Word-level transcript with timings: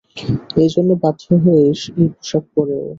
এজন্যই 0.63 0.99
বাধ্য 1.03 1.23
হয়ে 1.43 1.61
এই 1.67 1.73
পোশাক 2.13 2.43
পরে 2.53 2.75
ও। 2.77 2.87